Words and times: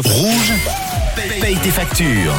vos 0.00 0.08
Rouge, 0.08 0.52
paye 1.40 1.56
tes 1.56 1.70
factures. 1.70 2.34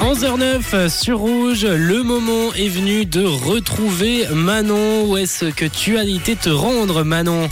11h09 0.00 0.88
sur 0.88 1.18
Rouge, 1.18 1.64
le 1.64 2.02
moment 2.02 2.52
est 2.54 2.68
venu 2.68 3.04
de 3.04 3.24
retrouver 3.24 4.26
Manon. 4.32 5.04
Où 5.06 5.16
est-ce 5.16 5.46
que 5.46 5.66
tu 5.66 5.98
as 5.98 6.04
été 6.04 6.36
te 6.36 6.48
rendre, 6.48 7.04
Manon? 7.04 7.48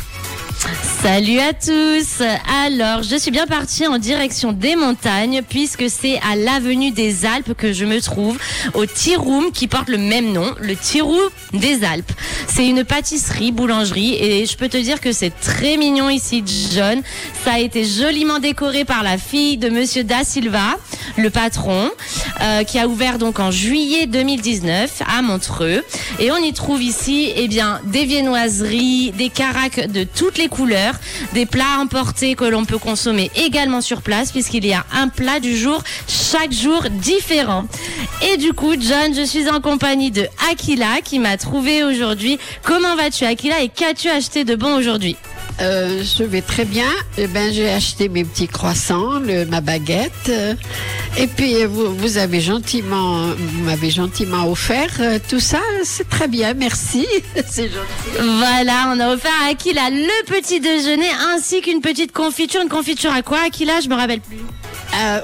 Salut 1.07 1.39
à 1.39 1.53
tous 1.53 2.21
Alors, 2.65 3.05
je 3.05 3.15
suis 3.15 3.31
bien 3.31 3.47
partie 3.47 3.87
en 3.87 3.97
direction 3.97 4.51
des 4.51 4.75
montagnes 4.75 5.43
puisque 5.49 5.89
c'est 5.89 6.19
à 6.29 6.35
l'avenue 6.35 6.91
des 6.91 7.25
Alpes 7.25 7.55
que 7.57 7.73
je 7.73 7.85
me 7.85 8.01
trouve 8.01 8.37
au 8.75 8.87
Tea 8.87 9.15
Room 9.15 9.53
qui 9.53 9.69
porte 9.69 9.89
le 9.89 9.99
même 9.99 10.33
nom, 10.33 10.53
le 10.61 10.75
Tea 10.75 11.03
Room 11.03 11.23
des 11.53 11.85
Alpes. 11.85 12.11
C'est 12.49 12.67
une 12.67 12.83
pâtisserie, 12.83 13.53
boulangerie 13.53 14.17
et 14.21 14.47
je 14.47 14.57
peux 14.57 14.69
te 14.69 14.79
dire 14.79 15.01
que 15.01 15.13
c'est 15.13 15.31
très 15.31 15.77
mignon 15.77 16.11
ici, 16.11 16.43
John. 16.75 17.01
Ça 17.45 17.53
a 17.53 17.59
été 17.61 17.85
joliment 17.85 18.41
décoré 18.41 18.85
par 18.85 19.05
la 19.05 19.17
fille 19.17 19.59
de 19.59 19.69
Monsieur 19.69 20.03
Da 20.03 20.25
Silva, 20.25 20.75
le 21.17 21.31
patron, 21.31 21.89
euh, 22.43 22.65
qui 22.65 22.79
a 22.79 22.87
ouvert 22.87 23.19
donc 23.19 23.39
en 23.41 23.51
juillet 23.51 24.07
2019 24.07 25.03
à 25.07 25.23
Montreux. 25.23 25.83
Et 26.19 26.31
on 26.31 26.37
y 26.37 26.53
trouve 26.53 26.83
ici, 26.83 27.33
eh 27.35 27.49
bien, 27.49 27.81
des 27.85 28.05
viennoiseries, 28.05 29.13
des 29.13 29.29
caracs 29.29 29.91
de 29.91 30.05
toutes 30.05 30.39
les 30.39 30.49
couleurs, 30.49 30.95
des 31.33 31.47
plats 31.47 31.79
emportés 31.81 32.35
que 32.35 32.45
l'on 32.45 32.65
peut 32.65 32.79
consommer 32.79 33.31
également 33.37 33.81
sur 33.81 34.03
place 34.03 34.33
puisqu'il 34.33 34.67
y 34.67 34.73
a 34.73 34.85
un 34.93 35.09
plat 35.09 35.41
du 35.41 35.57
jour 35.57 35.83
chaque 36.09 36.53
jour 36.53 36.83
différent. 36.91 37.65
Et 38.23 38.37
du 38.37 38.53
coup, 38.53 38.75
John, 38.79 39.15
je 39.15 39.25
suis 39.25 39.49
en 39.49 39.61
compagnie 39.61 40.11
de 40.11 40.27
Akila 40.51 41.01
qui 41.05 41.19
m'a 41.19 41.37
trouvé 41.37 41.85
aujourd'hui. 41.85 42.39
Comment 42.63 42.97
vas-tu 42.97 43.25
Akila 43.25 43.63
et 43.63 43.69
qu'as-tu 43.69 44.09
acheté 44.09 44.45
de 44.45 44.57
bon 44.57 44.77
aujourd'hui? 44.77 45.17
Euh, 45.61 46.03
je 46.03 46.23
vais 46.23 46.43
très 46.43 46.65
bien. 46.65 46.89
Eh 47.17 47.27
ben, 47.29 47.53
j'ai 47.53 47.71
acheté 47.71 48.09
mes 48.09 48.25
petits 48.25 48.49
croissants, 48.49 49.19
le, 49.21 49.45
ma 49.47 49.61
baguette. 49.61 50.13
euh, 50.29 50.55
et 51.17 51.27
puis, 51.27 51.63
euh, 51.63 51.67
vous, 51.67 51.95
vous 51.97 52.19
avez 52.19 52.41
gentiment, 52.43 53.29
vous 53.37 53.65
m'avez 53.65 53.91
gentiment 53.91 54.47
offert 54.51 54.91
euh, 55.01 55.19
tout 55.29 55.41
ça. 55.41 55.61
C'est 55.85 56.09
très 56.11 56.29
bien, 56.29 56.53
merci. 56.53 57.07
C'est 57.51 57.69
gentil. 57.69 58.19
Voilà, 58.39 58.93
on 58.95 59.01
a 59.01 59.15
offert 59.15 59.33
à 59.47 59.51
Akila 59.51 59.89
le 59.91 60.25
petit 60.27 60.61
déjeuner 60.61 61.09
ainsi 61.35 61.63
qu'une 61.63 61.81
petite 61.81 62.13
confiture. 62.13 62.61
Une 62.61 62.69
confiture 62.69 63.13
à 63.13 63.23
quoi 63.23 63.39
Akila 63.47 63.81
Je 63.81 63.89
me 63.89 63.95
rappelle 63.95 64.21
plus. 64.21 64.39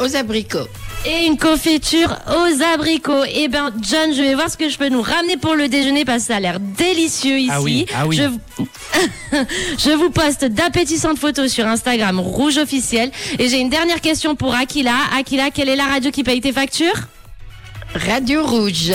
Aux 0.00 0.16
abricots. 0.16 0.68
Et 1.04 1.26
une 1.26 1.36
confiture 1.36 2.16
aux 2.28 2.62
abricots. 2.62 3.24
Eh 3.34 3.48
ben, 3.48 3.72
John, 3.82 4.14
je 4.14 4.22
vais 4.22 4.34
voir 4.34 4.48
ce 4.48 4.56
que 4.56 4.68
je 4.68 4.78
peux 4.78 4.88
nous 4.88 5.02
ramener 5.02 5.36
pour 5.36 5.56
le 5.56 5.68
déjeuner 5.68 6.04
parce 6.04 6.20
que 6.22 6.26
ça 6.28 6.36
a 6.36 6.40
l'air 6.40 6.60
délicieux 6.60 7.38
ici. 7.40 7.50
Ah 7.52 7.60
oui, 7.60 7.86
ah 7.94 8.06
oui. 8.06 8.16
Je, 8.16 8.22
vous- 8.24 8.40
je 9.78 9.90
vous 9.96 10.10
poste 10.10 10.44
d'appétissantes 10.44 11.18
photos 11.18 11.50
sur 11.50 11.66
Instagram 11.66 12.20
Rouge 12.20 12.56
officiel. 12.58 13.10
Et 13.40 13.48
j'ai 13.48 13.58
une 13.58 13.70
dernière 13.70 14.00
question 14.00 14.36
pour 14.36 14.54
Akila. 14.54 14.94
Akila, 15.18 15.50
quelle 15.50 15.68
est 15.70 15.76
la 15.76 15.86
radio 15.86 16.12
qui 16.12 16.22
paye 16.22 16.40
tes 16.40 16.52
factures? 16.52 16.94
Radio 17.94 18.46
Rouge. 18.46 18.92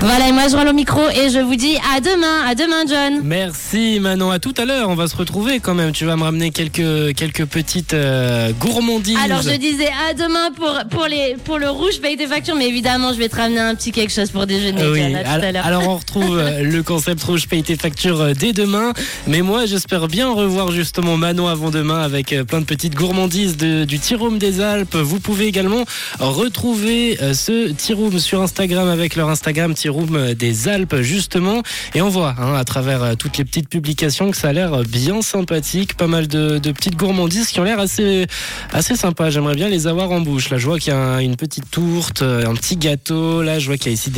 Voilà, 0.00 0.28
et 0.28 0.32
moi 0.32 0.42
je 0.48 0.54
rends 0.54 0.62
le 0.64 0.72
micro 0.72 1.00
et 1.08 1.30
je 1.30 1.38
vous 1.40 1.56
dis 1.56 1.76
à 1.92 2.00
demain. 2.00 2.42
À 2.46 2.54
demain, 2.54 2.84
John. 2.88 3.22
Merci 3.24 3.98
Manon, 3.98 4.30
à 4.30 4.38
tout 4.38 4.54
à 4.58 4.64
l'heure, 4.64 4.88
on 4.88 4.94
va 4.94 5.08
se 5.08 5.16
retrouver 5.16 5.58
quand 5.58 5.74
même. 5.74 5.90
Tu 5.90 6.04
vas 6.04 6.14
me 6.16 6.22
ramener 6.22 6.50
quelques, 6.50 7.14
quelques 7.16 7.44
petites 7.46 7.94
euh, 7.94 8.52
gourmandises. 8.60 9.16
Alors 9.24 9.42
je 9.42 9.56
disais 9.56 9.88
à 10.08 10.12
demain 10.14 10.50
pour, 10.54 10.78
pour, 10.90 11.06
les, 11.06 11.36
pour 11.44 11.58
le 11.58 11.70
rouge, 11.70 11.98
paye 12.00 12.16
tes 12.16 12.26
factures, 12.28 12.54
mais 12.54 12.68
évidemment 12.68 13.12
je 13.14 13.18
vais 13.18 13.28
te 13.28 13.36
ramener 13.36 13.58
un 13.58 13.74
petit 13.74 13.90
quelque 13.90 14.12
chose 14.12 14.30
pour 14.30 14.46
déjeuner. 14.46 14.80
Oui, 14.86 15.00
John, 15.00 15.16
à 15.16 15.24
tout 15.24 15.28
à 15.28 15.32
al- 15.32 15.52
l'heure. 15.54 15.66
alors 15.66 15.88
on 15.88 15.96
retrouve 15.98 16.38
euh, 16.38 16.62
le 16.62 16.82
concept 16.84 17.22
rouge 17.24 17.48
paye 17.48 17.62
tes 17.64 17.76
factures 17.76 18.20
euh, 18.20 18.32
dès 18.32 18.52
demain. 18.52 18.92
Mais 19.26 19.40
moi 19.42 19.66
j'espère 19.66 20.06
bien 20.08 20.30
revoir 20.32 20.70
justement 20.70 21.16
Manon 21.16 21.48
avant 21.48 21.70
demain 21.70 22.00
avec 22.00 22.34
plein 22.46 22.60
de 22.60 22.66
petites 22.66 22.94
gourmandises 22.94 23.56
de- 23.56 23.84
du 23.84 23.98
Tiroum 23.98 24.38
des 24.38 24.60
Alpes. 24.60 24.94
Vous 24.94 25.18
pouvez 25.20 25.46
également 25.46 25.84
retrouver 26.20 27.18
ce 27.32 27.70
Tiroum 27.72 28.18
sur 28.20 28.42
Instagram 28.42 28.88
avec 28.88 29.16
leur 29.16 29.30
Instagram 29.30 29.74
Tiroum 29.86 30.34
des 30.34 30.66
Alpes 30.68 30.96
justement. 31.02 31.62
Et 31.94 32.02
on 32.02 32.08
voit 32.08 32.34
hein, 32.38 32.54
à 32.54 32.64
travers 32.64 33.02
euh, 33.04 33.14
toutes 33.14 33.38
les 33.38 33.44
petites 33.44 33.68
publications 33.68 34.32
que 34.32 34.36
ça 34.36 34.48
a 34.48 34.52
l'air 34.52 34.82
bien 34.82 35.22
sympathique. 35.22 35.96
Pas 35.96 36.08
mal 36.08 36.26
de, 36.26 36.58
petites 36.58 36.96
gourmandises 36.96 37.48
qui 37.48 37.60
ont 37.60 37.64
l'air 37.64 37.78
assez, 37.78 38.26
assez 38.72 38.96
sympas. 38.96 39.30
J'aimerais 39.30 39.54
bien 39.54 39.68
les 39.68 39.86
avoir 39.86 40.10
en 40.10 40.20
bouche. 40.20 40.50
Là 40.50 40.58
je 40.58 40.66
vois 40.66 40.80
qu'il 40.80 40.92
y 40.92 40.96
a 40.96 40.98
un- 40.98 41.18
une 41.20 41.36
petite 41.36 41.70
tourte, 41.70 42.22
euh, 42.22 42.46
un 42.46 42.54
petit 42.54 42.76
gâteau. 42.76 43.42
Là 43.42 43.60
je 43.60 43.66
vois 43.66 43.76
qu'il 43.76 43.86
y 43.86 43.90
a 43.90 43.94
ici 43.94 44.10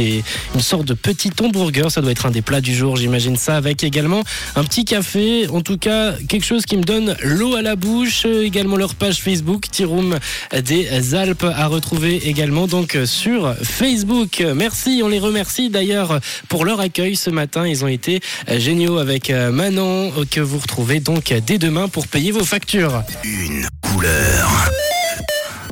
une 0.55 0.61
sorte 0.63 0.87
de 0.87 0.95
petit 0.95 1.31
hamburger. 1.43 1.91
Ça 1.91 2.01
doit 2.01 2.13
être 2.13 2.25
un 2.25 2.31
des 2.31 2.41
plats 2.43 2.63
du 2.63 2.75
jour, 2.75 2.97
j'imagine 2.97 3.37
ça, 3.37 3.57
avec 3.57 3.85
également 3.85 4.23
un 4.57 4.65
petit 4.65 4.87
café. 4.87 5.49
En 5.49 5.61
tout 5.61 5.77
cas, 5.77 6.15
quelque 6.29 6.47
chose 6.47 6.65
qui 6.65 6.79
me 6.79 6.83
donne 6.85 7.15
l'eau 7.23 7.57
à 7.57 7.63
la 7.63 7.77
bouche. 7.77 8.23
Euh, 8.25 8.47
Également 8.49 8.77
leur 8.77 8.95
page 8.95 9.21
Facebook, 9.21 9.67
Tiroum 9.71 10.17
des 10.65 11.15
Alpes, 11.15 11.45
à 11.55 11.67
retrouver 11.67 12.29
également 12.29 12.67
donc 12.67 12.95
euh, 12.95 13.05
sur 13.05 13.55
Facebook. 13.63 14.43
Merci, 14.57 15.03
on 15.05 15.09
les 15.09 15.19
remercie 15.19 15.58
d'ailleurs 15.69 16.21
pour 16.49 16.65
leur 16.65 16.81
accueil 16.81 17.17
ce 17.17 17.31
matin. 17.31 17.67
Ils 17.67 17.85
ont 17.85 17.89
été 17.89 18.21
euh, 18.49 18.59
géniaux 18.59 18.99
avec 18.99 19.31
euh, 19.31 19.51
Manon, 19.51 20.13
euh, 20.17 20.25
que 20.31 20.41
vous 20.41 20.59
retrouvez 20.59 21.01
donc 21.01 21.33
dès 21.47 21.59
demain 21.59 21.89
pour 21.89 22.07
payer 22.07 22.31
vos 22.31 22.45
factures. 22.45 23.03
Une 23.25 23.67
couleur. 23.83 24.71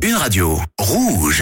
Une 0.03 0.15
radio. 0.15 0.61
Rouge. 0.79 1.35